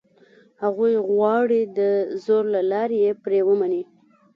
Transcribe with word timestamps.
هغوی 0.63 0.93
غواړي 1.09 1.61
دزور 1.77 2.43
له 2.53 2.61
لاري 2.71 2.97
یې 3.05 3.11
پرې 3.23 3.39
ومني. 3.47 3.83